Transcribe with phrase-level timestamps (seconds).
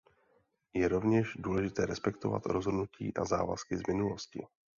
[0.73, 4.47] Je rovněž důležité respektovat rozhodnutí a závazky z minulosti.